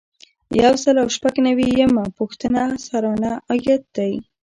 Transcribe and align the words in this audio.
یو 0.61 0.73
سل 0.83 0.95
او 1.03 1.07
شپږ 1.15 1.35
نوي 1.47 1.67
یمه 1.81 2.05
پوښتنه 2.17 2.61
سرانه 2.85 3.31
عاید 3.49 3.83
دی. 3.97 4.13